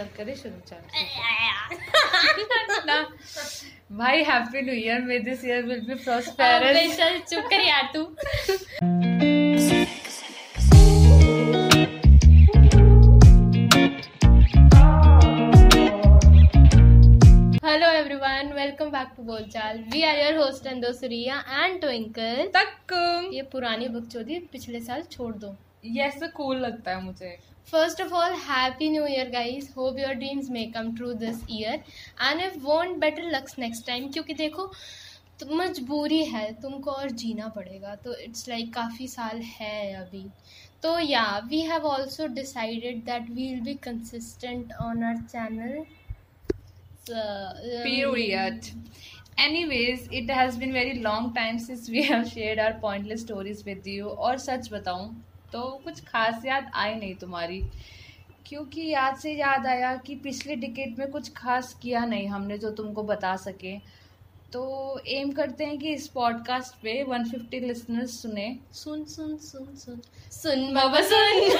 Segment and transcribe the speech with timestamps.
[0.00, 0.80] चल करे शुरू चल
[3.96, 8.02] भाई happy new year may this year will be prosperous चल चुप कर यार तू।
[17.66, 22.50] Hello everyone welcome back to Bolchaal we are your host and दो सुरिया एंड ट्विंकल
[22.56, 22.94] तक
[23.34, 27.36] ये पुरानी बकचोदी पिछले साल छोड़ दो। ये ऐसा कूल लगता है मुझे।
[27.70, 31.82] First of all happy new year guys hope your dreams may come true this year
[32.22, 34.66] and if want better lucks next time क्योंकि देखो
[35.40, 40.24] तो मजबूरी है तुमको और जीना पड़ेगा। तो इट्स लाइक like, काफ़ी साल है अभी।
[40.82, 45.84] तो yeah we have also decided that we will be consistent on our channel
[47.82, 48.66] period.
[49.38, 53.88] Anyways it has been very long time since we have shared our pointless stories with
[53.92, 54.10] you.
[54.26, 55.08] और सच बताऊँ
[55.52, 57.62] तो कुछ खास याद आई नहीं तुम्हारी।
[58.46, 62.70] क्योंकि याद से याद आया कि पिछले डिकेट में कुछ खास किया नहीं हमने जो
[62.70, 63.78] तुमको बता सके।
[64.52, 70.00] तो एम करते हैं कि इस पॉडकास्ट पे 150 लिसनर्स सुने। सुन सुन सुन सुन।
[70.30, 71.50] सुन बाबा सुन।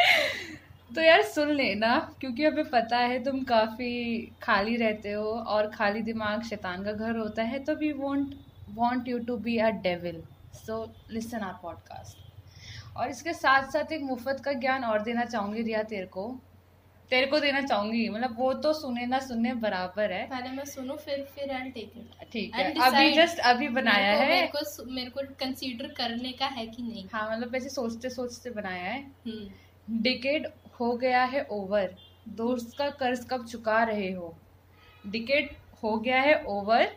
[0.94, 6.02] तो यार सुन लेना क्योंकि हमें पता है तुम काफ़ी खाली रहते हो और खाली
[6.02, 8.34] दिमाग शैतान का घर होता है तो we want
[8.68, 10.22] want you to be a devil
[10.54, 12.27] so listen our podcast
[12.98, 16.28] और इसके साथ साथ एक मुफ़्त का ज्ञान और देना चाहूँगी रिया तेरे को।
[17.10, 20.96] तेरे को देना चाहूँगी मतलब वो तो सुने ना सुनने बराबर है। पहले मैं सुनूं
[20.96, 24.46] फिर फिर आई टेक इट ठीक है। And अभी जस्ट अभी बनाया मेरे है। मेरे
[24.46, 28.84] को मेरे को कंसीडर करने का है कि नहीं। हाँ मतलब वैसे सोचते सोचते बनाया
[28.84, 30.48] है। हम्म। डिकेड
[30.80, 31.94] हो गया है ओवर
[32.28, 34.34] दोस्त का कर्ज कब चुका रहे हो?
[35.06, 35.50] डिकेड
[35.82, 36.90] हो गया है ओवर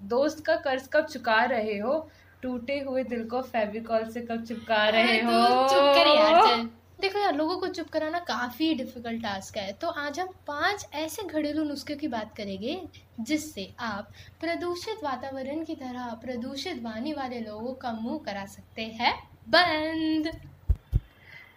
[0.00, 1.98] दोस्त का कर्ज कब चुका रहे हो?
[2.46, 5.68] टूटे हुए दिल को फेविकॉल से कब चिपका रहे अरे हो?
[5.68, 6.66] चुप कर यार
[7.00, 11.22] देखो यार लोगों को चुप कराना काफ़ी डिफ़िकल्ट टास्क है। तो आज हम पाँच ऐसे
[11.22, 12.78] घरेलू नुस्खे की बात करेंगे
[13.20, 19.12] जिससे आप प्रदूषित वातावरण की तरह प्रदूषित वाणी वाले लोगों का मुँह करा सकते हैं।
[19.48, 20.30] बंद!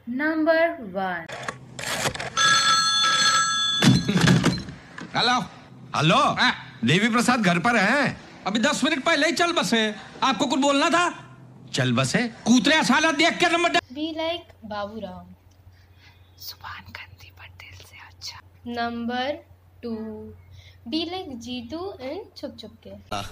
[0.10, 1.26] नंबर वन
[5.16, 5.40] हेलो
[5.96, 6.52] हेलो हाँ।
[6.86, 9.80] देवी प्रसाद घर पर हैं। अभी दस मिनट पहले ही चल बसे।
[10.24, 11.06] आपको कुछ बोलना था?
[11.74, 15.26] चल बसे। कूतरे साला देख के number be like Babu Rao
[16.42, 19.32] सुभान गंदी पर दिल से अच्छा। Number
[19.84, 19.92] two
[20.88, 22.90] be like Jeetu in Chup Chup Ke.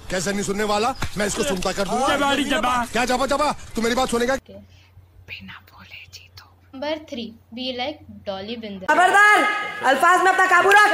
[0.10, 0.94] कैसे नहीं सुनने वाला?
[1.18, 3.52] मैं इसको सुनता कर दूँगा। क्या जबा जबा?
[3.76, 4.36] तू मेरी बात सुनेगा?
[4.38, 4.54] के
[5.30, 9.38] बिना बोले जी तो number three be like Dolly Bindra खबरदार
[9.90, 10.92] अल्फाज में अपना काबू रख।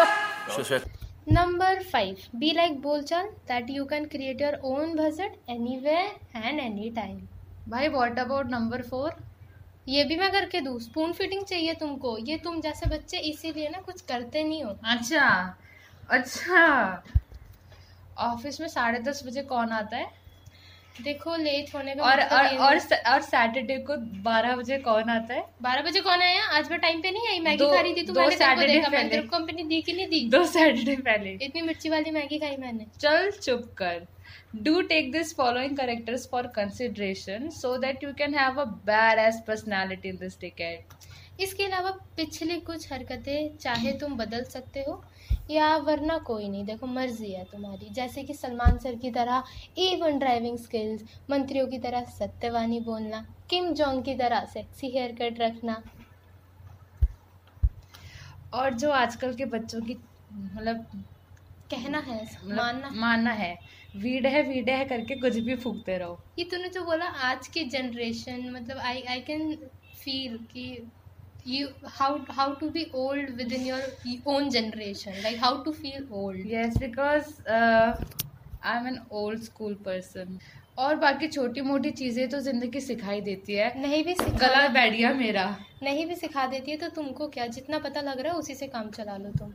[1.28, 5.98] Number five be like Bolchaal that you can create your own budget anyway
[6.36, 7.20] and any time
[7.70, 9.16] भाई व्हाट अबाउट नंबर फोर
[9.90, 13.80] ये भी मैं करके दू। स्पून फिटिंग चाहिए तुमको। ये तुम जैसे बच्चे इसीलिए ना
[13.82, 15.56] कुछ करते नहीं हो। अच्छा
[16.10, 17.04] अच्छा।
[18.18, 20.08] ऑफ़िस में साढ़े दस बजे कौन आता है?
[21.02, 22.80] देखो लेट होने का और मतलब और और
[23.14, 25.44] और सैटरडे को बारह बजे कौन आता है?
[25.62, 26.44] बारह बजे कौन आया?
[26.58, 28.90] आज मैं टाइम पे नहीं आई मैगी खा रही थी तो मैंने तेरे को देखा
[28.90, 30.30] मैंने तेरे को कंपनी दी कि नहीं दी?
[30.30, 34.06] दो सैटरडे पहले। इतनी मिर्ची वाली मैगी खाई मैंने। चल चुप कर।
[34.56, 38.66] Do take this following characters for consideration so that you can have a
[39.20, 40.80] badass personality in this ticket
[41.40, 45.04] इसके अलावा पिछली कुछ हरकतें चाहे तुम बदल सकते हो
[45.52, 49.44] या वरना कोई नहीं। देखो मर्ज़ी है तुम्हारी। जैसे कि सलमान सर की तरह
[49.80, 55.40] एवन ड्राइविंग स्किल्स मंत्रियों की तरह सत्यवानी बोलना किम जोंग की तरह सेक्सी हेयर कट
[55.40, 55.82] रखना।
[58.54, 59.98] और जो आजकल के बच्चों की
[60.34, 60.86] मतलब
[61.72, 63.58] कहना है मतलब मानना मानना है।
[63.96, 67.64] वीड है वीड है करके कुछ भी फूकते रहो। ये तूने जो बोला आज की
[67.66, 69.56] जनरेशन मतलब आई आई कैन
[69.96, 70.66] फील कि
[71.90, 73.82] how how to be old within your
[74.28, 80.38] own generation like how to feel old yes because I am an old school person
[80.78, 84.94] और बाकी छोटी मोटी चीज़ें तो ज़िंदगी सिखाई देती है। नहीं भी गला सिखा बैठ
[84.94, 85.46] गया मेरा।
[85.84, 87.46] नहीं भी सिखा देती है तो तुमको क्या?
[87.48, 89.54] जितना पता लग रहा है उसी से काम चला लो तुम।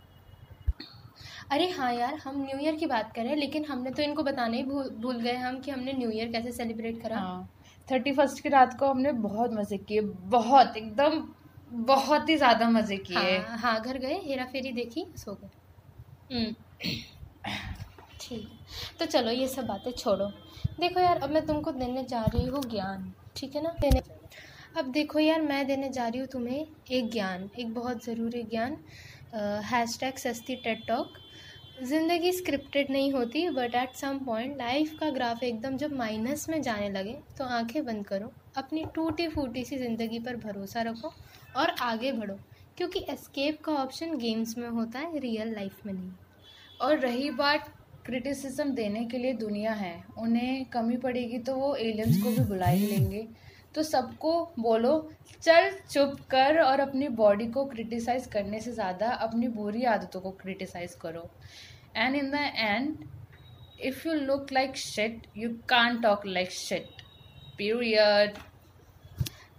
[1.51, 4.23] अरे हाँ यार हम न्यू ईयर की बात कर रहे हैं लेकिन हमने तो इनको
[4.23, 7.49] बताना ही भूल भूल गए हम कि हमने न्यू ईयर कैसे सेलिब्रेट करा। हाँ।
[7.89, 11.21] थर्टी फ़र्स्ट की रात को हमने बहुत मज़े किए बहुत एकदम
[11.70, 15.49] बहुत ही ज़्यादा मज़े किए। हाँ हाँ घर गए हेरा फेरी देखी सो गए।
[16.35, 16.55] हम्म,
[18.20, 18.49] ठीक
[18.99, 20.26] तो चलो ये सब बातें छोड़ो।
[20.81, 23.75] देखो यार अब मैं तुमको देने जा रही हूँ ज्ञान ठीक है ना?
[23.81, 24.03] देने
[24.79, 28.76] अब देखो यार मैं देने जा रही हूँ तुम्हें एक ज्ञान एक बहुत ज़रूरी ज्ञान
[29.67, 31.19] हैश टैग सस्ती टेट टॉक
[31.85, 36.61] ज़िंदगी स्क्रिप्टेड नहीं होती but at some point life का ग्राफ एकदम जब माइनस में
[36.62, 41.13] जाने लगे तो आँखें बंद करो। अपनी टूटी फूटी सी ज़िंदगी पर भरोसा रखो
[41.57, 42.39] और आगे बढ़ो,
[42.79, 46.11] क्योंकि एस्केप का ऑप्शन गेम्स में होता है रियल लाइफ में नहीं।
[46.81, 47.73] और रही बात
[48.07, 52.67] क्रिटिसिज्म देने के लिए दुनिया है, उन्हें कमी पड़ेगी तो वो एलियंस को भी बुला
[52.67, 53.27] ही लेंगे।
[53.75, 55.11] तो सबको बोलो,
[55.43, 60.31] चल चुप कर और अपनी बॉडी को क्रिटिसाइज करने से ज़्यादा अपनी बुरी आदतों को
[60.41, 61.29] क्रिटिसाइज करो।
[61.97, 62.97] And in the end
[63.81, 67.03] if you look like shit you can talk like shit
[67.59, 68.39] period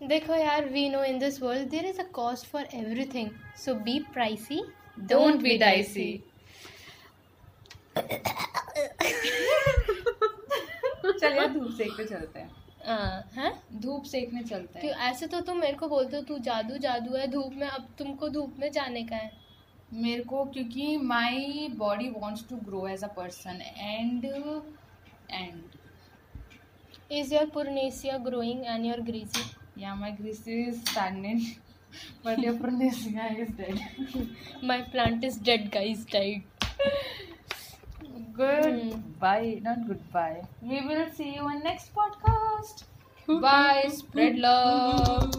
[0.01, 3.99] देखो यार we know in this world there is a cost for everything so be
[4.13, 4.61] pricey
[4.99, 6.11] don't be dicey
[11.19, 12.49] चलिए धूप सेकने चलते हैं।
[13.35, 13.51] हैं
[13.81, 17.15] धूप सेकने चलते क्यों हैं ऐसे तो तुम मेरे को बोलते हो तू जादू जादू
[17.15, 19.31] है धूप में अब तुमको धूप में जाने का है।
[19.93, 25.63] मेरे को क्योंकि my body wants to grow as a person and and
[27.11, 29.43] is your pronunciation growing and your greasy
[29.81, 31.43] yeah my grease is stagnant
[32.23, 33.77] but your pronuncia is dead
[34.71, 36.57] my plant is dead guys died
[38.39, 38.99] good Hmm.
[39.21, 42.83] bye not goodbye we will see you in next podcast
[43.45, 45.35] bye spread love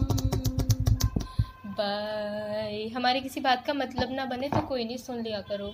[1.79, 5.71] bye हमारी किसी बात का मतलब ना बने तो कोई नहीं सुन लिया करो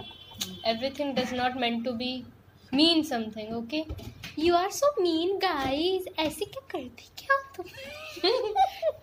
[0.72, 2.12] everything does not meant to be
[2.74, 3.84] mean something okay
[4.40, 7.66] you are so mean guys ऐसे क्या करती क्या तुम?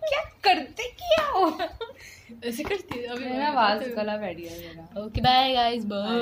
[0.09, 1.49] क्या करते क्या हो?
[2.45, 6.19] ऐसे करती मेरा आवाज़ गला बैठ गया मेरा। Okay bye guys bye